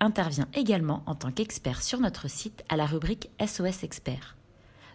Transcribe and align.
intervient 0.00 0.48
également 0.54 1.02
en 1.06 1.14
tant 1.14 1.30
qu'expert 1.30 1.82
sur 1.82 2.00
notre 2.00 2.28
site 2.28 2.64
à 2.68 2.76
la 2.76 2.86
rubrique 2.86 3.30
SOS 3.44 3.82
Expert. 3.82 4.36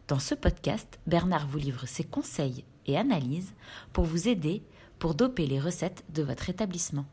Dans 0.07 0.20
ce 0.20 0.35
podcast, 0.35 0.99
Bernard 1.07 1.47
vous 1.47 1.59
livre 1.59 1.85
ses 1.85 2.03
conseils 2.03 2.63
et 2.87 2.97
analyses 2.97 3.53
pour 3.93 4.05
vous 4.05 4.27
aider 4.27 4.63
pour 4.97 5.15
doper 5.15 5.45
les 5.45 5.59
recettes 5.59 6.03
de 6.13 6.23
votre 6.23 6.49
établissement. 6.49 7.05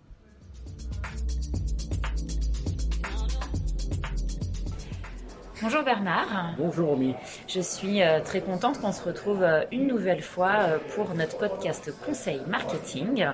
Bonjour 5.68 5.82
Bernard. 5.82 6.54
Bonjour 6.58 6.90
Romy. 6.90 7.16
Je 7.48 7.60
suis 7.60 8.00
euh, 8.00 8.20
très 8.20 8.40
contente 8.40 8.80
qu'on 8.80 8.92
se 8.92 9.02
retrouve 9.02 9.42
euh, 9.42 9.64
une 9.72 9.88
nouvelle 9.88 10.22
fois 10.22 10.52
euh, 10.60 10.78
pour 10.94 11.12
notre 11.16 11.38
podcast 11.38 11.92
Conseil 12.06 12.40
Marketing. 12.46 13.26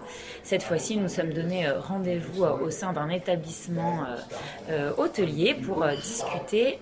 Cette 0.43 0.63
fois-ci, 0.63 0.97
nous 0.97 1.09
sommes 1.09 1.35
donnés 1.35 1.69
rendez-vous 1.69 2.45
au 2.45 2.71
sein 2.71 2.95
d'un 2.95 3.11
établissement 3.11 4.07
hôtelier 4.97 5.53
pour 5.53 5.87
discuter 5.89 6.79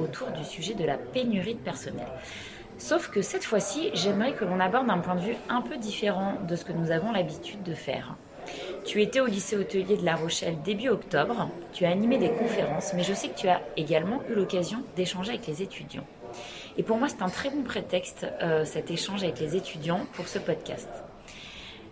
autour 0.00 0.28
du 0.30 0.44
sujet 0.44 0.74
de 0.74 0.84
la 0.84 0.96
pénurie 0.96 1.54
de 1.54 1.60
personnel. 1.60 2.06
Sauf 2.78 3.10
que 3.10 3.20
cette 3.20 3.44
fois-ci, 3.44 3.90
j'aimerais 3.94 4.34
que 4.34 4.44
l'on 4.44 4.60
aborde 4.60 4.88
un 4.90 4.98
point 4.98 5.16
de 5.16 5.22
vue 5.22 5.36
un 5.48 5.60
peu 5.60 5.76
différent 5.76 6.34
de 6.46 6.54
ce 6.54 6.64
que 6.64 6.72
nous 6.72 6.92
avons 6.92 7.10
l'habitude 7.10 7.64
de 7.64 7.74
faire. 7.74 8.14
Tu 8.84 9.02
étais 9.02 9.20
au 9.20 9.26
lycée 9.26 9.56
hôtelier 9.56 9.96
de 9.96 10.04
La 10.04 10.16
Rochelle 10.16 10.60
début 10.62 10.88
octobre, 10.88 11.48
tu 11.72 11.84
as 11.84 11.90
animé 11.90 12.18
des 12.18 12.30
conférences, 12.30 12.92
mais 12.94 13.02
je 13.02 13.14
sais 13.14 13.28
que 13.28 13.38
tu 13.38 13.48
as 13.48 13.62
également 13.76 14.20
eu 14.28 14.34
l'occasion 14.34 14.78
d'échanger 14.96 15.30
avec 15.30 15.46
les 15.46 15.62
étudiants. 15.62 16.06
Et 16.76 16.82
pour 16.82 16.98
moi, 16.98 17.08
c'est 17.08 17.22
un 17.22 17.28
très 17.28 17.50
bon 17.50 17.62
prétexte, 17.62 18.26
euh, 18.42 18.64
cet 18.64 18.90
échange 18.90 19.22
avec 19.22 19.38
les 19.40 19.56
étudiants, 19.56 20.00
pour 20.14 20.28
ce 20.28 20.38
podcast. 20.38 20.88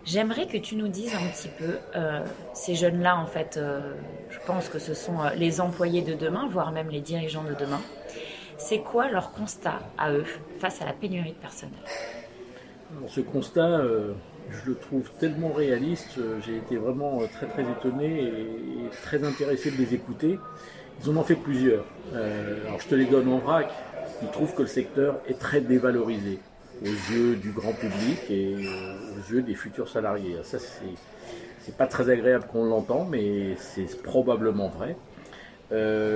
J'aimerais 0.05 0.47
que 0.47 0.57
tu 0.57 0.75
nous 0.75 0.89
dises 0.89 1.15
un 1.15 1.27
petit 1.29 1.47
peu, 1.47 1.77
euh, 1.95 2.25
ces 2.53 2.75
jeunes-là, 2.75 3.17
en 3.17 3.25
fait, 3.25 3.55
euh, 3.55 3.93
je 4.29 4.39
pense 4.45 4.67
que 4.67 4.77
ce 4.77 4.93
sont 4.93 5.19
les 5.35 5.61
employés 5.61 6.01
de 6.01 6.13
demain, 6.13 6.47
voire 6.51 6.71
même 6.71 6.89
les 6.89 6.99
dirigeants 6.99 7.43
de 7.43 7.55
demain. 7.55 7.81
C'est 8.57 8.79
quoi 8.79 9.09
leur 9.09 9.31
constat 9.31 9.79
à 9.97 10.11
eux 10.11 10.25
face 10.59 10.81
à 10.81 10.85
la 10.85 10.93
pénurie 10.93 11.31
de 11.31 11.37
personnel? 11.37 11.79
Ce 13.07 13.21
constat, 13.21 13.81
je 14.51 14.69
le 14.69 14.75
trouve 14.75 15.09
tellement 15.19 15.51
réaliste, 15.51 16.17
euh, 16.17 16.39
j'ai 16.45 16.57
été 16.57 16.77
vraiment 16.77 17.21
euh, 17.21 17.25
très 17.31 17.47
très 17.47 17.63
étonné 17.63 18.23
et 18.23 18.89
très 19.03 19.23
intéressé 19.23 19.71
de 19.71 19.77
les 19.77 19.93
écouter. 19.93 20.39
Ils 21.01 21.09
en 21.09 21.17
ont 21.17 21.23
fait 21.23 21.35
plusieurs. 21.35 21.85
Euh, 22.13 22.65
alors 22.67 22.79
je 22.79 22.87
te 22.87 22.95
les 22.95 23.05
donne 23.05 23.27
en 23.29 23.39
vrac. 23.39 23.69
Ils 24.21 24.29
trouvent 24.29 24.53
que 24.53 24.61
le 24.61 24.67
secteur 24.67 25.19
est 25.27 25.39
très 25.39 25.61
dévalorisé 25.61 26.39
aux 26.81 27.13
yeux 27.13 27.35
du 27.35 27.51
grand 27.51 27.73
public 27.73 28.19
et 28.29 28.55
aux 28.55 29.33
yeux 29.33 29.41
des 29.41 29.55
futurs 29.55 29.89
salariés. 29.89 30.37
Ça 30.43 30.57
c'est 30.59 31.77
pas 31.77 31.87
très 31.87 32.09
agréable 32.09 32.45
qu'on 32.51 32.65
l'entend, 32.65 33.05
mais 33.09 33.55
c'est 33.57 34.01
probablement 34.01 34.69
vrai. 34.69 34.95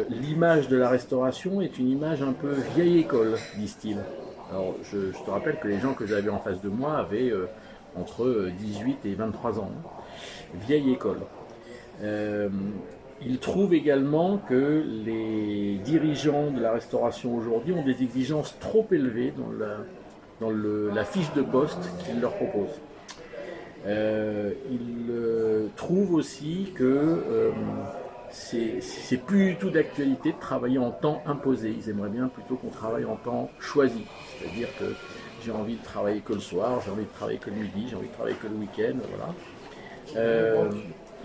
L'image 0.09 0.67
de 0.67 0.77
la 0.77 0.89
restauration 0.89 1.61
est 1.61 1.79
une 1.79 1.89
image 1.89 2.21
un 2.21 2.33
peu 2.33 2.53
vieille 2.75 2.99
école, 2.99 3.35
disent-ils. 3.55 3.97
Alors 4.51 4.75
je, 4.91 5.11
te 5.11 5.29
rappelle 5.29 5.57
que 5.59 5.67
les 5.67 5.79
gens 5.79 5.93
que 5.93 6.05
j'avais 6.05 6.29
en 6.29 6.39
face 6.39 6.61
de 6.61 6.69
moi 6.69 6.97
avaient 6.97 7.31
entre 7.95 8.49
18 8.59 9.05
et 9.05 9.13
23 9.13 9.59
ans. 9.59 9.71
Vieille 10.53 10.91
école. 10.91 11.19
Euh, 12.03 12.49
il 13.21 13.39
trouve 13.39 13.73
également 13.73 14.37
que 14.37 14.83
les 15.05 15.79
dirigeants 15.83 16.51
de 16.51 16.61
la 16.61 16.71
restauration 16.71 17.35
aujourd'hui 17.35 17.73
ont 17.73 17.83
des 17.83 18.03
exigences 18.03 18.55
trop 18.59 18.85
élevées 18.91 19.33
dans 19.35 19.51
la, 19.51 19.77
dans 20.39 20.51
la 20.93 21.03
fiche 21.03 21.33
de 21.33 21.41
poste 21.41 21.89
qu'ils 22.05 22.21
leur 22.21 22.33
proposent. 22.35 22.79
Euh, 23.85 24.51
il 24.69 25.05
euh, 25.09 25.67
trouve 25.75 26.13
aussi 26.13 26.71
que 26.75 26.83
euh, 26.83 27.51
c'est 28.31 29.25
plus 29.25 29.51
du 29.51 29.55
tout 29.55 29.69
d'actualité 29.69 30.31
de 30.31 30.39
travailler 30.39 30.77
en 30.77 30.91
temps 30.91 31.21
imposé. 31.25 31.75
Ils 31.77 31.89
aimeraient 31.89 32.09
bien 32.09 32.27
plutôt 32.27 32.55
qu'on 32.55 32.69
travaille 32.69 33.05
en 33.05 33.15
temps 33.15 33.49
choisi. 33.59 34.03
C'est-à-dire 34.39 34.67
que 34.79 34.93
j'ai 35.43 35.51
envie 35.51 35.75
de 35.75 35.83
travailler 35.83 36.21
que 36.21 36.33
le 36.33 36.39
soir, 36.39 36.81
j'ai 36.83 36.91
envie 36.91 37.05
de 37.05 37.13
travailler 37.13 37.39
que 37.39 37.49
le 37.49 37.57
midi, 37.57 37.87
j'ai 37.89 37.95
envie 37.95 38.07
de 38.07 38.13
travailler 38.13 38.37
que 38.37 38.47
le 38.47 38.55
week-end, 38.55 38.97
voilà. 39.09 39.33
Euh, 40.15 40.69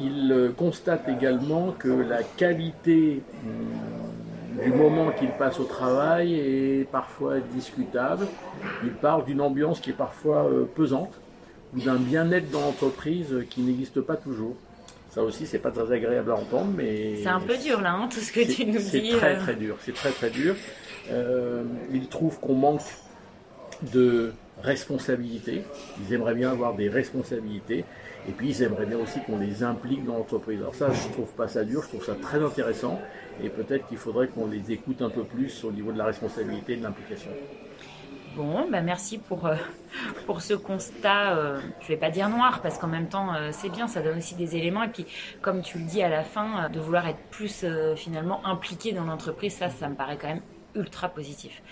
il 0.00 0.52
constate 0.56 1.08
également 1.08 1.72
que 1.72 1.88
la 1.88 2.22
qualité 2.22 3.22
hum, 3.44 4.62
du 4.62 4.72
moment 4.72 5.10
qu'il 5.12 5.30
passe 5.30 5.60
au 5.60 5.64
travail 5.64 6.34
est 6.34 6.88
parfois 6.90 7.40
discutable. 7.40 8.26
Il 8.84 8.92
parle 8.92 9.24
d'une 9.24 9.40
ambiance 9.40 9.80
qui 9.80 9.90
est 9.90 9.94
parfois 9.94 10.44
euh, 10.44 10.64
pesante 10.64 11.12
ou 11.74 11.80
d'un 11.80 11.96
bien-être 11.96 12.50
dans 12.50 12.60
l'entreprise 12.60 13.34
qui 13.50 13.62
n'existe 13.62 14.00
pas 14.00 14.16
toujours. 14.16 14.56
Ça 15.12 15.22
aussi, 15.22 15.46
c'est 15.46 15.58
pas 15.58 15.70
très 15.70 15.92
agréable 15.92 16.30
à 16.30 16.36
entendre, 16.36 16.72
mais 16.74 17.16
c'est 17.22 17.28
un 17.28 17.40
peu 17.40 17.58
dur 17.58 17.82
là, 17.82 17.92
hein, 17.92 18.08
tout 18.10 18.20
ce 18.20 18.32
que 18.32 18.40
tu 18.40 18.64
nous 18.64 18.78
dis. 18.78 19.10
C'est 19.10 19.18
très 19.18 19.36
euh. 19.36 19.40
très 19.40 19.54
dur. 19.54 19.76
C'est 19.80 19.94
très 19.94 20.10
très 20.10 20.30
dur. 20.30 20.56
il 21.92 22.08
trouve 22.08 22.40
qu'on 22.40 22.54
manque 22.54 22.80
de 23.92 24.32
responsabilité. 24.62 25.64
Ils 26.00 26.14
aimeraient 26.14 26.34
bien 26.34 26.50
avoir 26.50 26.74
des 26.74 26.88
responsabilités. 26.88 27.84
Et 28.28 28.32
puis 28.32 28.50
ils 28.50 28.62
aimeraient 28.62 28.86
bien 28.86 28.98
aussi 28.98 29.20
qu'on 29.26 29.38
les 29.38 29.62
implique 29.62 30.04
dans 30.04 30.16
l'entreprise. 30.16 30.60
Alors 30.60 30.74
ça, 30.74 30.90
je 30.92 31.12
trouve 31.12 31.30
pas 31.32 31.48
ça 31.48 31.64
dur, 31.64 31.82
je 31.82 31.88
trouve 31.88 32.04
ça 32.04 32.14
très 32.14 32.42
intéressant. 32.42 33.00
Et 33.42 33.48
peut-être 33.48 33.86
qu'il 33.88 33.98
faudrait 33.98 34.28
qu'on 34.28 34.46
les 34.46 34.70
écoute 34.70 35.02
un 35.02 35.10
peu 35.10 35.24
plus 35.24 35.64
au 35.64 35.72
niveau 35.72 35.92
de 35.92 35.98
la 35.98 36.04
responsabilité 36.04 36.74
et 36.74 36.76
de 36.76 36.84
l'implication. 36.84 37.30
Bon, 38.34 38.66
bah 38.70 38.80
merci 38.80 39.18
pour, 39.18 39.46
euh, 39.46 39.56
pour 40.26 40.40
ce 40.40 40.54
constat, 40.54 41.36
euh, 41.36 41.60
je 41.80 41.88
vais 41.88 41.98
pas 41.98 42.08
dire 42.08 42.30
noir, 42.30 42.60
parce 42.62 42.78
qu'en 42.78 42.86
même 42.86 43.08
temps, 43.08 43.34
euh, 43.34 43.50
c'est 43.52 43.68
bien, 43.68 43.88
ça 43.88 44.00
donne 44.00 44.18
aussi 44.18 44.34
des 44.34 44.56
éléments. 44.56 44.82
Et 44.82 44.88
puis, 44.88 45.06
comme 45.42 45.60
tu 45.60 45.78
le 45.78 45.84
dis 45.84 46.02
à 46.02 46.08
la 46.08 46.22
fin, 46.22 46.70
de 46.70 46.80
vouloir 46.80 47.06
être 47.06 47.20
plus 47.30 47.66
finalement 47.96 48.44
impliqué 48.46 48.92
dans 48.92 49.04
l'entreprise, 49.04 49.54
ça, 49.54 49.68
ça 49.68 49.88
me 49.88 49.94
paraît 49.94 50.16
quand 50.16 50.28
même 50.28 50.42
ultra 50.74 51.10
positif. 51.10 51.62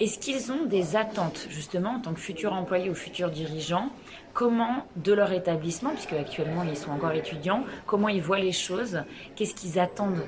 Est-ce 0.00 0.18
qu'ils 0.18 0.52
ont 0.52 0.64
des 0.64 0.96
attentes, 0.96 1.46
justement, 1.50 1.90
en 1.96 2.00
tant 2.00 2.14
que 2.14 2.20
futurs 2.20 2.52
employés 2.52 2.88
ou 2.88 2.94
futurs 2.94 3.30
dirigeants? 3.30 3.90
Comment, 4.32 4.86
de 4.96 5.12
leur 5.12 5.32
établissement, 5.32 5.90
puisque 5.90 6.12
actuellement 6.12 6.62
ils 6.62 6.76
sont 6.76 6.92
encore 6.92 7.10
étudiants, 7.12 7.64
comment 7.84 8.08
ils 8.08 8.22
voient 8.22 8.38
les 8.38 8.52
choses? 8.52 9.02
Qu'est-ce 9.34 9.54
qu'ils 9.54 9.80
attendent 9.80 10.24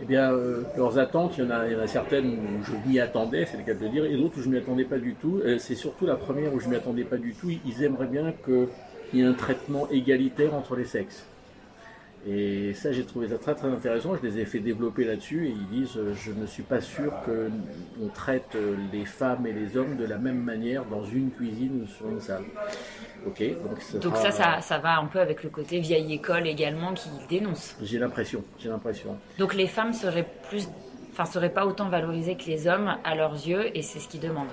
eh 0.00 0.04
bien, 0.04 0.32
euh, 0.32 0.62
leurs 0.76 0.98
attentes, 0.98 1.36
il 1.38 1.44
y, 1.44 1.46
en 1.46 1.50
a, 1.50 1.86
certaines 1.88 2.30
où 2.30 2.64
je 2.64 2.88
m'y 2.88 3.00
attendais, 3.00 3.46
c'est 3.46 3.56
le 3.56 3.64
cas 3.64 3.74
de 3.74 3.80
le 3.80 3.88
dire, 3.88 4.04
et 4.04 4.16
d'autres 4.16 4.38
où 4.38 4.42
je 4.42 4.48
m'y 4.48 4.58
attendais 4.58 4.84
pas 4.84 4.98
du 4.98 5.14
tout. 5.14 5.40
Euh, 5.44 5.58
c'est 5.58 5.74
surtout 5.74 6.06
la 6.06 6.14
première 6.14 6.54
où 6.54 6.60
je 6.60 6.68
m'y 6.68 6.76
attendais 6.76 7.02
pas 7.02 7.16
du 7.16 7.34
tout. 7.34 7.50
Ils 7.50 7.82
aimeraient 7.82 8.06
bien 8.06 8.32
qu'il 8.44 8.68
y 9.18 9.22
ait 9.22 9.26
un 9.26 9.32
traitement 9.32 9.88
égalitaire 9.90 10.54
entre 10.54 10.76
les 10.76 10.84
sexes. 10.84 11.26
Et 12.28 12.74
ça, 12.74 12.92
j'ai 12.92 13.04
trouvé 13.04 13.28
ça 13.28 13.38
très 13.38 13.54
très 13.56 13.68
intéressant. 13.68 14.14
Je 14.14 14.28
les 14.28 14.38
ai 14.38 14.44
fait 14.44 14.60
développer 14.60 15.04
là-dessus 15.04 15.46
et 15.46 15.50
ils 15.50 15.66
disent 15.66 15.96
euh, 15.96 16.14
Je 16.14 16.30
ne 16.30 16.46
suis 16.46 16.62
pas 16.62 16.80
sûr 16.80 17.12
qu'on 17.24 18.08
traite 18.08 18.56
les 18.92 19.04
femmes 19.04 19.46
et 19.46 19.52
les 19.52 19.76
hommes 19.76 19.96
de 19.96 20.04
la 20.04 20.18
même 20.18 20.42
manière 20.42 20.84
dans 20.84 21.04
une 21.04 21.30
cuisine 21.30 21.82
ou 21.82 21.86
sur 21.88 22.08
une 22.08 22.20
salle. 22.20 22.44
Ok, 23.26 23.42
donc, 24.00 24.16
ça, 24.16 24.30
ça, 24.30 24.60
ça, 24.60 24.78
va 24.78 24.98
un 24.98 25.06
peu 25.06 25.20
avec 25.20 25.42
le 25.42 25.50
côté 25.50 25.80
vieille 25.80 26.14
école 26.14 26.46
également 26.46 26.94
qui 26.94 27.08
dénonce. 27.28 27.76
J'ai 27.82 27.98
l'impression, 27.98 28.44
j'ai 28.58 28.68
l'impression. 28.68 29.16
Donc 29.38 29.54
les 29.54 29.66
femmes 29.66 29.92
seraient 29.92 30.26
plus, 30.48 30.68
enfin 31.12 31.24
seraient 31.24 31.52
pas 31.52 31.66
autant 31.66 31.88
valorisées 31.88 32.36
que 32.36 32.46
les 32.46 32.68
hommes 32.68 32.96
à 33.04 33.14
leurs 33.14 33.34
yeux 33.34 33.76
et 33.76 33.82
c'est 33.82 33.98
ce 33.98 34.08
qu'ils 34.08 34.20
demandent. 34.20 34.46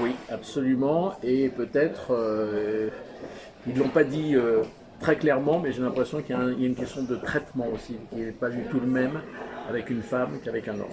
Oui, 0.00 0.14
absolument. 0.30 1.14
Et 1.22 1.48
peut-être, 1.48 2.12
euh, 2.12 2.90
ils 3.66 3.76
l'ont 3.76 3.88
pas 3.88 4.04
dit 4.04 4.36
très 5.00 5.16
clairement, 5.16 5.58
mais 5.58 5.72
j'ai 5.72 5.82
l'impression 5.82 6.20
qu'il 6.22 6.36
y, 6.36 6.38
a 6.38 6.66
une 6.66 6.74
question 6.74 7.02
de 7.02 7.16
traitement 7.16 7.66
aussi, 7.74 7.96
qui 8.10 8.16
n'est 8.16 8.32
pas 8.32 8.50
du 8.50 8.62
tout 8.64 8.78
le 8.78 8.86
même 8.86 9.20
avec 9.68 9.90
une 9.90 10.02
femme 10.02 10.38
qu'avec 10.44 10.68
un 10.68 10.74
homme. 10.74 10.86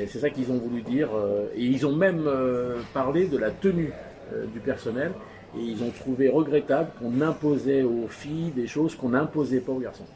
Et 0.00 0.06
c'est 0.06 0.18
ça 0.18 0.30
qu'ils 0.30 0.50
ont 0.50 0.58
voulu 0.58 0.82
dire. 0.82 1.08
Euh, 1.14 1.46
et 1.54 1.64
ils 1.64 1.86
ont 1.86 1.94
même 1.94 2.24
euh, 2.26 2.80
parlé 2.92 3.26
de 3.26 3.36
la 3.36 3.50
tenue 3.50 3.92
euh, 4.32 4.46
du 4.46 4.60
personnel. 4.60 5.12
Et 5.56 5.62
ils 5.62 5.82
ont 5.82 5.90
trouvé 5.90 6.28
regrettable 6.28 6.90
qu'on 6.98 7.20
imposait 7.20 7.82
aux 7.82 8.06
filles 8.08 8.52
des 8.54 8.66
choses 8.66 8.94
qu'on 8.94 9.10
n'imposait 9.10 9.60
pas 9.60 9.72
aux 9.72 9.80
garçons. 9.80 10.06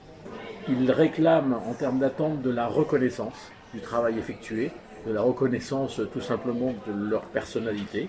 Ils 0.68 0.90
réclament 0.90 1.54
en 1.68 1.74
termes 1.74 1.98
d'attente 1.98 2.40
de 2.42 2.50
la 2.50 2.66
reconnaissance 2.66 3.50
du 3.74 3.80
travail 3.80 4.18
effectué, 4.18 4.70
de 5.06 5.12
la 5.12 5.20
reconnaissance 5.20 6.00
tout 6.12 6.20
simplement 6.20 6.72
de 6.86 7.10
leur 7.10 7.22
personnalité. 7.22 8.08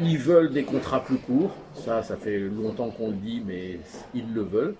Ils 0.00 0.18
veulent 0.18 0.52
des 0.52 0.64
contrats 0.64 1.04
plus 1.04 1.18
courts, 1.18 1.54
ça, 1.74 2.02
ça 2.02 2.16
fait 2.16 2.38
longtemps 2.38 2.90
qu'on 2.90 3.08
le 3.08 3.16
dit, 3.16 3.42
mais 3.46 3.78
ils 4.14 4.32
le 4.32 4.42
veulent. 4.42 4.74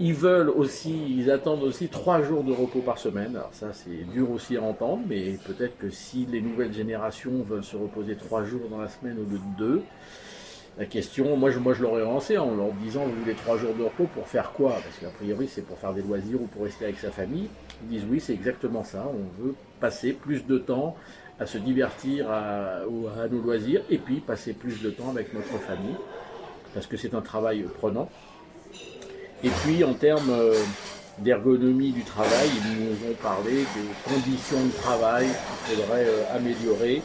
Ils 0.00 0.14
veulent 0.14 0.50
aussi, 0.50 1.16
ils 1.16 1.30
attendent 1.30 1.62
aussi 1.62 1.88
trois 1.88 2.22
jours 2.22 2.44
de 2.44 2.52
repos 2.52 2.80
par 2.80 2.98
semaine. 2.98 3.36
Alors 3.36 3.52
ça, 3.52 3.72
c'est 3.72 4.04
dur 4.12 4.30
aussi 4.30 4.56
à 4.56 4.62
entendre, 4.62 5.02
mais 5.08 5.38
peut-être 5.44 5.76
que 5.78 5.90
si 5.90 6.26
les 6.26 6.40
nouvelles 6.40 6.72
générations 6.72 7.42
veulent 7.42 7.64
se 7.64 7.76
reposer 7.76 8.16
trois 8.16 8.44
jours 8.44 8.68
dans 8.70 8.78
la 8.78 8.88
semaine 8.88 9.16
au 9.18 9.28
lieu 9.28 9.38
de 9.38 9.58
deux, 9.58 9.82
la 10.78 10.84
question, 10.84 11.36
moi 11.36 11.50
je, 11.50 11.58
l'aurais 11.82 12.02
lancé 12.02 12.38
en 12.38 12.54
leur 12.54 12.72
disant 12.74 13.04
vous 13.04 13.20
voulez 13.20 13.34
trois 13.34 13.58
jours 13.58 13.74
de 13.74 13.82
repos 13.82 14.06
pour 14.14 14.28
faire 14.28 14.52
quoi? 14.52 14.74
Parce 14.74 14.98
qu'a 15.00 15.08
priori 15.08 15.48
c'est 15.48 15.62
pour 15.62 15.76
faire 15.76 15.92
des 15.92 16.02
loisirs 16.02 16.40
ou 16.40 16.46
pour 16.46 16.62
rester 16.62 16.84
avec 16.84 16.98
sa 16.98 17.10
famille. 17.10 17.48
Ils 17.82 17.88
disent 17.88 18.06
oui, 18.08 18.20
c'est 18.20 18.34
exactement 18.34 18.84
ça. 18.84 19.04
On 19.08 19.42
veut 19.42 19.54
passer 19.80 20.12
plus 20.12 20.46
de 20.46 20.58
temps 20.58 20.94
à 21.40 21.46
se 21.46 21.58
divertir 21.58 22.30
à, 22.30 22.82
à 22.82 23.28
nos 23.28 23.42
loisirs 23.42 23.82
et 23.90 23.98
puis 23.98 24.20
passer 24.20 24.52
plus 24.52 24.80
de 24.80 24.90
temps 24.90 25.10
avec 25.10 25.34
notre 25.34 25.58
famille 25.58 25.96
parce 26.74 26.86
que 26.86 26.96
c'est 26.96 27.14
un 27.14 27.22
travail 27.22 27.64
prenant. 27.78 28.08
Et 29.44 29.50
puis 29.50 29.84
en 29.84 29.94
termes 29.94 30.30
euh, 30.30 30.54
d'ergonomie 31.18 31.92
du 31.92 32.02
travail, 32.02 32.48
ils 32.56 32.84
nous 32.84 33.10
ont 33.10 33.14
parlé 33.22 33.52
des 33.52 34.12
conditions 34.12 34.64
de 34.64 34.72
travail 34.72 35.26
qu'il 35.66 35.76
faudrait 35.76 36.06
euh, 36.06 36.36
améliorer. 36.36 37.02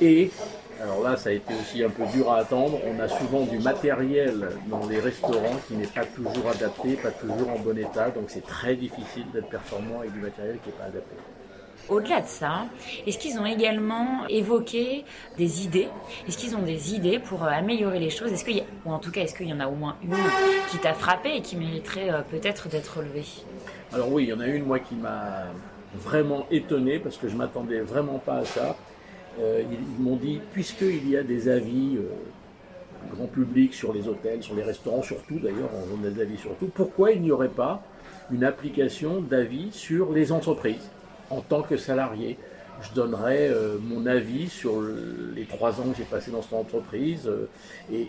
Et, 0.00 0.30
alors 0.82 1.02
là, 1.02 1.16
ça 1.16 1.28
a 1.28 1.32
été 1.32 1.52
aussi 1.54 1.84
un 1.84 1.90
peu 1.90 2.04
dur 2.06 2.32
à 2.32 2.38
attendre, 2.38 2.78
on 2.86 2.98
a 3.00 3.06
souvent 3.06 3.42
du 3.42 3.58
matériel 3.58 4.48
dans 4.68 4.86
les 4.86 4.98
restaurants 4.98 5.60
qui 5.68 5.74
n'est 5.74 5.86
pas 5.86 6.06
toujours 6.06 6.48
adapté, 6.50 6.94
pas 6.94 7.10
toujours 7.10 7.50
en 7.50 7.58
bon 7.58 7.76
état, 7.78 8.10
donc 8.10 8.24
c'est 8.28 8.46
très 8.46 8.74
difficile 8.74 9.26
d'être 9.32 9.48
performant 9.48 10.00
avec 10.00 10.12
du 10.12 10.20
matériel 10.20 10.58
qui 10.64 10.70
n'est 10.70 10.76
pas 10.76 10.84
adapté. 10.84 11.16
Au-delà 11.88 12.20
de 12.20 12.26
ça, 12.26 12.66
est-ce 13.06 13.18
qu'ils 13.18 13.38
ont 13.38 13.46
également 13.46 14.26
évoqué 14.28 15.04
des 15.36 15.64
idées? 15.64 15.88
Est-ce 16.28 16.38
qu'ils 16.38 16.54
ont 16.56 16.62
des 16.62 16.94
idées 16.94 17.18
pour 17.18 17.42
euh, 17.42 17.48
améliorer 17.48 17.98
les 17.98 18.10
choses? 18.10 18.32
Est-ce 18.32 18.44
qu'il 18.44 18.62
ou 18.84 18.92
en 18.92 18.98
tout 18.98 19.10
cas, 19.10 19.22
est-ce 19.22 19.34
qu'il 19.34 19.48
y 19.48 19.52
en 19.52 19.60
a 19.60 19.66
au 19.66 19.74
moins 19.74 19.96
une 20.02 20.14
qui 20.70 20.78
t'a 20.78 20.94
frappé 20.94 21.36
et 21.36 21.42
qui 21.42 21.56
mériterait 21.56 22.10
euh, 22.10 22.20
peut-être 22.22 22.68
d'être 22.68 22.98
relevée? 22.98 23.24
Alors 23.92 24.12
oui, 24.12 24.24
il 24.24 24.28
y 24.28 24.32
en 24.32 24.40
a 24.40 24.46
une 24.46 24.64
moi 24.64 24.78
qui 24.78 24.94
m'a 24.94 25.46
vraiment 25.96 26.46
étonné 26.50 27.00
parce 27.00 27.16
que 27.16 27.28
je 27.28 27.36
m'attendais 27.36 27.80
vraiment 27.80 28.18
pas 28.18 28.36
à 28.36 28.44
ça. 28.44 28.76
Euh, 29.40 29.62
ils, 29.70 30.02
m'ont 30.02 30.16
dit 30.16 30.40
puisqu'il 30.52 31.08
y 31.08 31.16
a 31.16 31.24
des 31.24 31.48
avis 31.48 31.98
grand 33.12 33.26
public 33.26 33.74
sur 33.74 33.92
les 33.92 34.06
hôtels, 34.06 34.42
sur 34.42 34.54
les 34.54 34.62
restaurants, 34.62 35.02
surtout 35.02 35.38
d'ailleurs, 35.38 35.70
on 35.74 35.96
donne 35.96 36.12
des 36.12 36.20
avis 36.20 36.38
surtout, 36.38 36.66
pourquoi 36.66 37.12
il 37.12 37.22
n'y 37.22 37.32
aurait 37.32 37.48
pas 37.48 37.82
une 38.30 38.44
application 38.44 39.20
d'avis 39.20 39.72
sur 39.72 40.12
les 40.12 40.30
entreprises? 40.30 40.90
En 41.30 41.40
tant 41.40 41.62
que 41.62 41.76
salarié. 41.76 42.36
Je 42.82 42.94
donnerai 42.94 43.48
euh, 43.48 43.76
mon 43.80 44.06
avis 44.06 44.48
sur 44.48 44.82
les 45.34 45.44
trois 45.44 45.80
ans 45.80 45.90
que 45.90 45.96
j'ai 45.98 46.04
passé 46.04 46.30
dans 46.30 46.42
cette 46.42 46.54
entreprise. 46.54 47.28
Euh, 47.28 47.48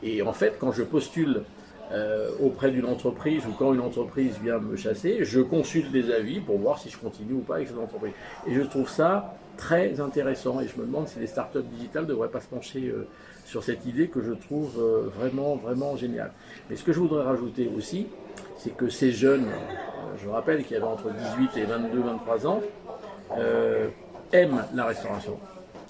et, 0.03 0.21
en 0.21 0.33
fait, 0.33 0.55
quand 0.59 0.71
je 0.71 0.83
postule 0.83 1.43
euh, 1.91 2.29
auprès 2.41 2.71
d'une 2.71 2.85
entreprise 2.85 3.43
ou 3.45 3.51
quand 3.51 3.73
une 3.73 3.81
entreprise 3.81 4.39
vient 4.41 4.59
me 4.59 4.77
chasser, 4.77 5.25
je 5.25 5.41
consulte 5.41 5.91
des 5.91 6.11
avis 6.11 6.39
pour 6.39 6.57
voir 6.57 6.79
si 6.79 6.89
je 6.89 6.97
continue 6.97 7.33
ou 7.33 7.39
pas 7.39 7.55
avec 7.55 7.67
cette 7.67 7.79
entreprise. 7.79 8.13
Et 8.47 8.53
je 8.53 8.61
trouve 8.61 8.89
ça 8.89 9.35
très 9.57 9.99
intéressant 9.99 10.61
et 10.61 10.67
je 10.67 10.79
me 10.79 10.85
demande 10.85 11.07
si 11.09 11.19
les 11.19 11.27
startups 11.27 11.63
digitales 11.73 12.03
ne 12.03 12.09
devraient 12.09 12.29
pas 12.29 12.39
se 12.39 12.47
pencher 12.47 12.93
sur 13.45 13.63
cette 13.63 13.85
idée 13.85 14.07
que 14.07 14.21
je 14.21 14.31
trouve 14.31 14.81
vraiment, 15.13 15.57
vraiment 15.57 15.97
géniale. 15.97 16.31
Mais 16.69 16.77
ce 16.77 16.83
que 16.83 16.93
je 16.93 16.99
voudrais 16.99 17.23
rajouter 17.23 17.69
aussi, 17.75 18.07
c'est 18.57 18.75
que 18.75 18.87
ces 18.87 19.11
jeunes, 19.11 19.47
je 20.23 20.29
rappelle 20.29 20.63
qu'il 20.63 20.73
y 20.73 20.77
avait 20.77 20.87
entre 20.87 21.11
18 21.11 21.57
et 21.57 21.65
22, 21.65 21.99
23 21.99 22.47
ans, 22.47 22.61
euh, 23.37 23.89
aiment 24.31 24.65
la 24.73 24.85
restauration. 24.85 25.37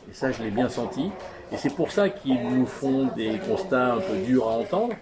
Et 0.10 0.14
ça, 0.14 0.32
je 0.32 0.44
l'ai 0.44 0.52
bien 0.52 0.70
senti. 0.70 1.12
Et 1.52 1.58
c'est 1.58 1.74
pour 1.74 1.92
ça 1.92 2.10
qu'ils 2.10 2.42
nous 2.42 2.66
font 2.66 3.08
des 3.16 3.38
constats 3.40 3.94
un 3.94 4.00
peu 4.00 4.18
durs 4.26 4.48
à 4.48 4.58
entendre. 4.58 4.94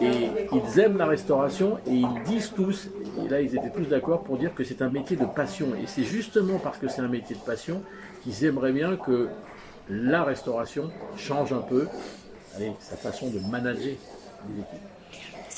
Et 0.00 0.30
ils 0.52 0.80
aiment 0.80 0.96
la 0.96 1.06
restauration 1.06 1.78
et 1.86 1.94
ils 1.94 2.22
disent 2.24 2.52
tous, 2.54 2.88
et 3.24 3.28
là 3.28 3.40
ils 3.40 3.56
étaient 3.56 3.70
tous 3.70 3.86
d'accord 3.86 4.22
pour 4.22 4.38
dire 4.38 4.54
que 4.54 4.62
c'est 4.62 4.80
un 4.80 4.90
métier 4.90 5.16
de 5.16 5.24
passion. 5.24 5.68
Et 5.82 5.86
c'est 5.86 6.04
justement 6.04 6.58
parce 6.58 6.78
que 6.78 6.88
c'est 6.88 7.02
un 7.02 7.08
métier 7.08 7.34
de 7.34 7.40
passion 7.40 7.82
qu'ils 8.22 8.44
aimeraient 8.44 8.72
bien 8.72 8.96
que 8.96 9.28
la 9.90 10.22
restauration 10.22 10.90
change 11.16 11.52
un 11.52 11.62
peu 11.62 11.88
sa 12.80 12.96
façon 12.96 13.28
de 13.30 13.38
manager 13.50 13.94
les 14.48 14.60
équipes 14.60 14.97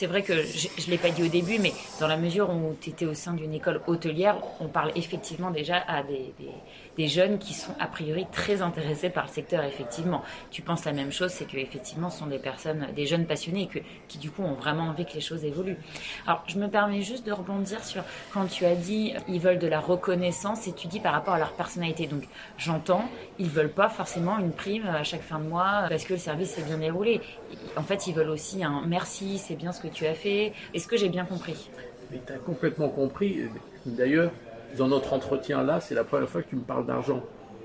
c'est 0.00 0.06
vrai 0.06 0.22
que 0.22 0.32
je 0.32 0.86
ne 0.86 0.90
l'ai 0.90 0.96
pas 0.96 1.10
dit 1.10 1.22
au 1.22 1.28
début, 1.28 1.58
mais 1.58 1.74
dans 2.00 2.06
la 2.06 2.16
mesure 2.16 2.48
où 2.48 2.74
tu 2.80 2.88
étais 2.88 3.04
au 3.04 3.12
sein 3.12 3.34
d'une 3.34 3.52
école 3.52 3.82
hôtelière, 3.86 4.38
on 4.58 4.68
parle 4.68 4.92
effectivement 4.94 5.50
déjà 5.50 5.76
à 5.76 6.02
des, 6.02 7.06
jeunes 7.06 7.38
qui 7.38 7.54
sont 7.54 7.72
a 7.78 7.86
priori 7.86 8.26
très 8.30 8.60
intéressés 8.60 9.08
par 9.08 9.26
le 9.26 9.30
secteur, 9.30 9.64
effectivement. 9.64 10.22
Tu 10.50 10.60
penses 10.60 10.84
la 10.84 10.92
même 10.92 11.12
chose, 11.12 11.30
c'est 11.30 11.46
que 11.46 11.56
effectivement, 11.56 12.10
ce 12.10 12.18
sont 12.18 12.26
des 12.26 12.38
personnes, 12.38 12.88
des 12.94 13.06
jeunes 13.06 13.26
passionnés 13.26 13.70
qui 14.06 14.18
du 14.18 14.30
coup 14.30 14.42
ont 14.42 14.52
vraiment 14.52 14.84
envie 14.84 15.06
que 15.06 15.14
les 15.14 15.22
choses 15.22 15.44
évoluent. 15.44 15.78
Alors, 16.26 16.44
je 16.46 16.58
me 16.58 16.68
permets 16.68 17.00
juste 17.00 17.24
de 17.26 17.32
rebondir 17.32 17.82
sur 17.84 18.02
quand 18.34 18.46
tu 18.46 18.66
as 18.66 18.74
dit 18.74 19.14
ils 19.28 19.40
veulent 19.40 19.58
de 19.58 19.66
la 19.66 19.80
reconnaissance 19.80 20.66
et 20.66 20.72
tu 20.72 20.88
dis 20.88 21.00
par 21.00 21.14
rapport 21.14 21.34
à 21.34 21.38
leur 21.38 21.52
personnalité. 21.52 22.06
Donc, 22.06 22.24
j'entends, 22.58 23.04
ils 23.38 23.48
veulent 23.48 23.72
pas 23.72 23.88
forcément 23.88 24.38
une 24.38 24.52
prime 24.52 24.86
à 24.86 25.02
chaque 25.02 25.22
fin 25.22 25.38
de 25.38 25.44
mois 25.44 25.86
parce 25.88 26.04
que 26.04 26.14
le 26.14 26.18
service 26.18 26.50
s'est 26.50 26.62
bien 26.62 26.78
déroulé. 26.78 27.22
En 27.76 27.82
fait, 27.82 28.06
ils 28.06 28.14
veulent 28.14 28.30
aussi 28.30 28.62
un 28.62 28.82
merci, 28.86 29.38
c'est 29.38 29.56
bien 29.56 29.72
ce 29.72 29.80
que 29.80 29.89
tu 29.92 30.06
as 30.06 30.14
fait. 30.14 30.52
Est-ce 30.74 30.86
que 30.88 30.96
j'ai 30.96 31.08
bien 31.08 31.24
compris? 31.24 31.70
Mais 32.10 32.20
tu 32.26 32.32
as 32.32 32.38
complètement 32.38 32.88
compris. 32.88 33.42
D'ailleurs, 33.86 34.30
dans 34.76 34.88
notre 34.88 35.12
entretien 35.12 35.62
là, 35.62 35.80
c'est 35.80 35.94
la 35.94 36.04
première 36.04 36.28
fois 36.28 36.42
que 36.42 36.48
tu 36.48 36.56
me 36.56 36.62
parles 36.62 36.86
d'argent. 36.86 37.22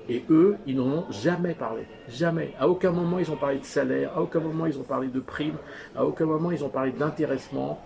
Et 0.08 0.24
eux, 0.30 0.56
ils 0.66 0.76
n'en 0.76 0.86
ont 0.86 1.04
jamais 1.10 1.54
parlé. 1.54 1.82
Jamais. 2.08 2.52
À 2.60 2.68
aucun 2.68 2.92
moment, 2.92 3.18
ils 3.18 3.30
ont 3.30 3.36
parlé 3.36 3.58
de 3.58 3.64
salaire. 3.64 4.12
À 4.16 4.22
aucun 4.22 4.38
moment, 4.38 4.66
ils 4.66 4.78
ont 4.78 4.84
parlé 4.84 5.08
de 5.08 5.18
primes. 5.18 5.56
À 5.96 6.04
aucun 6.04 6.26
moment, 6.26 6.52
ils 6.52 6.62
ont 6.62 6.68
parlé 6.68 6.92
d'intéressement 6.92 7.80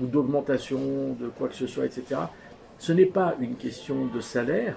ou 0.00 0.06
d'augmentation 0.06 1.14
de 1.20 1.28
quoi 1.28 1.48
que 1.48 1.54
ce 1.54 1.66
soit, 1.66 1.84
etc. 1.84 2.20
Ce 2.78 2.92
n'est 2.92 3.06
pas 3.06 3.34
une 3.40 3.56
question 3.56 4.06
de 4.06 4.20
salaire. 4.20 4.76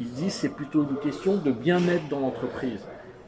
Ils 0.00 0.10
disent 0.10 0.34
c'est 0.34 0.54
plutôt 0.54 0.82
une 0.88 0.96
question 0.96 1.36
de 1.36 1.52
bien-être 1.52 2.08
dans 2.08 2.20
l'entreprise. 2.20 2.80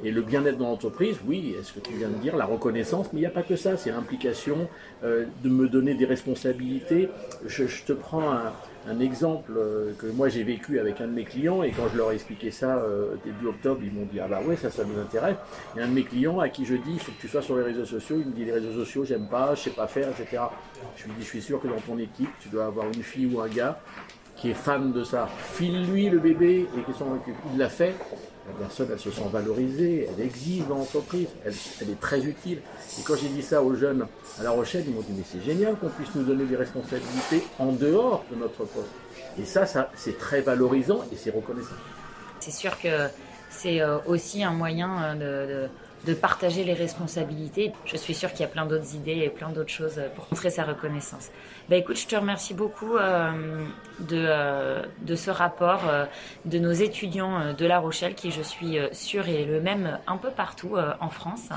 Et 0.04 0.10
le 0.10 0.22
bien-être 0.22 0.58
dans 0.58 0.68
l'entreprise, 0.68 1.16
oui, 1.26 1.54
est-ce 1.58 1.72
que 1.72 1.80
tu 1.80 1.92
viens 1.94 2.08
de 2.08 2.14
dire, 2.14 2.36
la 2.36 2.44
reconnaissance, 2.44 3.06
mais 3.12 3.20
il 3.20 3.22
n'y 3.22 3.26
a 3.26 3.30
pas 3.30 3.42
que 3.42 3.54
ça, 3.54 3.76
c'est 3.76 3.90
l'implication 3.90 4.68
euh, 5.04 5.26
de 5.44 5.48
me 5.48 5.68
donner 5.68 5.94
des 5.94 6.06
responsabilités. 6.06 7.08
Je, 7.46 7.64
te 7.86 7.92
prends 7.92 8.32
un, 8.32 9.00
exemple 9.00 9.52
euh, 9.56 9.92
que 9.96 10.06
moi 10.06 10.28
j'ai 10.28 10.42
vécu 10.42 10.80
avec 10.80 11.00
un 11.00 11.06
de 11.06 11.12
mes 11.12 11.24
clients, 11.24 11.62
et 11.62 11.70
quand 11.70 11.88
je 11.92 11.96
leur 11.96 12.10
ai 12.10 12.14
expliqué 12.16 12.50
ça 12.50 12.78
euh, 12.78 13.14
début 13.24 13.46
octobre, 13.46 13.80
ils 13.84 13.92
m'ont 13.92 14.06
dit, 14.12 14.18
ah 14.18 14.26
bah 14.26 14.40
ouais, 14.44 14.56
ça, 14.56 14.70
ça 14.70 14.84
nous 14.84 15.00
intéresse. 15.00 15.36
A 15.76 15.82
un 15.82 15.88
de 15.88 15.92
mes 15.92 16.02
clients 16.04 16.40
à 16.40 16.48
qui 16.48 16.64
je 16.64 16.74
dis, 16.74 16.94
il 16.94 17.00
faut 17.00 17.12
que 17.12 17.20
tu 17.20 17.28
sois 17.28 17.42
sur 17.42 17.56
les 17.56 17.62
réseaux 17.62 17.86
sociaux, 17.86 18.16
il 18.18 18.26
me 18.26 18.32
dit, 18.32 18.44
les 18.44 18.52
réseaux 18.52 18.72
sociaux, 18.72 19.04
j'aime 19.04 19.28
pas, 19.28 19.54
je 19.54 19.62
sais 19.62 19.70
pas 19.70 19.86
faire, 19.86 20.08
etc. 20.08 20.42
Je 20.96 21.04
lui 21.04 21.12
dis, 21.18 21.24
je 21.24 21.28
suis 21.28 21.42
sûr 21.42 21.60
que 21.60 21.68
dans 21.68 21.80
ton 21.80 21.98
équipe, 21.98 22.30
tu 22.40 22.48
dois 22.48 22.66
avoir 22.66 22.86
une 22.86 23.02
fille 23.04 23.26
ou 23.26 23.40
un 23.40 23.48
gars 23.48 23.80
qui 24.42 24.50
est 24.50 24.54
fan 24.54 24.92
de 24.92 25.04
ça. 25.04 25.28
File-lui 25.54 26.10
le 26.10 26.18
bébé 26.18 26.68
et 26.76 26.82
qu'il 26.82 26.94
s'en 26.94 27.12
occupe. 27.12 27.36
Il 27.52 27.58
l'a 27.58 27.68
fait, 27.68 27.94
la 28.48 28.54
personne, 28.58 28.88
elle 28.90 28.98
se 28.98 29.12
sent 29.12 29.28
valorisée, 29.32 30.08
elle 30.12 30.24
existe 30.24 30.66
dans 30.66 30.78
l'entreprise, 30.78 31.28
elle, 31.44 31.52
est 31.52 32.00
très 32.00 32.26
utile. 32.26 32.58
Et 32.98 33.02
quand 33.04 33.14
j'ai 33.14 33.28
dit 33.28 33.42
ça 33.42 33.62
aux 33.62 33.76
jeunes 33.76 34.04
à 34.40 34.42
La 34.42 34.50
Rochelle, 34.50 34.82
ils 34.88 34.94
m'ont 34.94 35.00
dit, 35.02 35.12
mais 35.16 35.22
c'est 35.24 35.44
génial 35.44 35.76
qu'on 35.76 35.90
puisse 35.90 36.12
nous 36.16 36.24
donner 36.24 36.44
des 36.44 36.56
responsabilités 36.56 37.44
en 37.60 37.70
dehors 37.70 38.24
de 38.32 38.36
notre 38.36 38.64
poste. 38.64 38.90
Et 39.38 39.44
ça, 39.44 39.64
ça 39.64 39.92
c'est 39.94 40.18
très 40.18 40.40
valorisant 40.40 41.04
et 41.12 41.16
c'est 41.16 41.30
reconnaissant. 41.30 41.76
C'est 42.40 42.50
sûr 42.50 42.76
que 42.80 43.06
c'est 43.48 43.80
euh, 43.80 43.98
aussi 44.08 44.42
un 44.42 44.50
moyen 44.50 44.90
euh, 45.04 45.68
de 45.68 45.70
de 46.06 46.14
partager 46.14 46.64
les 46.64 46.74
responsabilités. 46.74 47.72
Je 47.84 47.96
suis 47.96 48.14
sûre 48.14 48.30
qu'il 48.32 48.40
y 48.40 48.44
a 48.44 48.48
plein 48.48 48.66
d'autres 48.66 48.94
idées 48.94 49.22
et 49.24 49.28
plein 49.28 49.50
d'autres 49.50 49.70
choses 49.70 50.00
pour 50.14 50.26
montrer 50.30 50.50
sa 50.50 50.64
reconnaissance. 50.64 51.30
Bah 51.68 51.76
écoute, 51.76 51.96
je 51.96 52.06
te 52.06 52.16
remercie 52.16 52.54
beaucoup 52.54 52.96
euh, 52.96 53.30
de, 54.00 54.24
euh, 54.28 54.82
de 55.02 55.14
ce 55.14 55.30
rapport 55.30 55.88
euh, 55.88 56.06
de 56.44 56.58
nos 56.58 56.72
étudiants 56.72 57.54
de 57.54 57.66
La 57.66 57.78
Rochelle, 57.78 58.14
qui 58.14 58.30
je 58.30 58.42
suis 58.42 58.78
sûre 58.92 59.28
est 59.28 59.44
le 59.44 59.60
même 59.60 59.98
un 60.06 60.16
peu 60.16 60.30
partout 60.30 60.76
en 61.00 61.08
France 61.08 61.48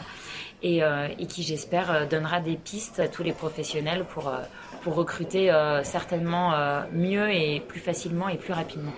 et, 0.61 0.79
et 0.79 1.27
qui 1.27 1.43
j'espère 1.43 2.07
donnera 2.07 2.39
des 2.39 2.55
pistes 2.55 2.99
à 2.99 3.07
tous 3.07 3.23
les 3.23 3.33
professionnels 3.33 4.05
pour, 4.05 4.31
pour 4.81 4.95
recruter 4.95 5.51
certainement 5.83 6.53
mieux 6.91 7.29
et 7.29 7.59
plus 7.59 7.79
facilement 7.79 8.29
et 8.29 8.37
plus 8.37 8.53
rapidement. 8.53 8.93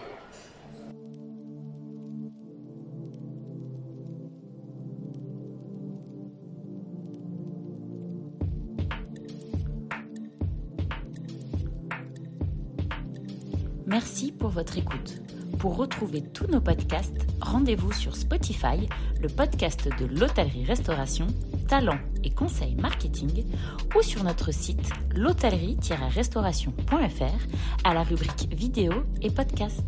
Merci 13.87 14.31
pour 14.33 14.49
votre 14.49 14.77
écoute. 14.77 15.21
Pour 15.59 15.77
retrouver 15.77 16.21
tous 16.21 16.47
nos 16.47 16.59
podcasts, 16.59 17.25
rendez-vous 17.39 17.93
sur 17.93 18.17
Spotify, 18.17 18.89
le 19.21 19.29
podcast 19.29 19.87
de 19.97 20.05
l'hôtellerie-restauration, 20.07 21.27
talent 21.69 21.97
et 22.21 22.31
conseils 22.31 22.75
marketing, 22.75 23.45
ou 23.95 24.01
sur 24.01 24.25
notre 24.25 24.51
site 24.51 24.89
l'hôtellerie-restauration.fr 25.15 27.47
à 27.85 27.93
la 27.93 28.03
rubrique 28.03 28.53
vidéo 28.53 28.91
et 29.21 29.31
podcast. 29.31 29.85